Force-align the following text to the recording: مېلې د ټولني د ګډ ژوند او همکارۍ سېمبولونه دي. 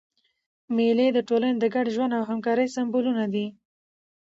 مېلې 0.75 1.07
د 1.13 1.19
ټولني 1.29 1.53
د 1.59 1.65
ګډ 1.75 1.85
ژوند 1.95 2.11
او 2.17 2.23
همکارۍ 2.29 2.67
سېمبولونه 2.75 3.23
دي. 3.33 3.45